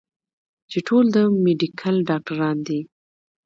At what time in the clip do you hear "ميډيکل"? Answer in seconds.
1.45-1.95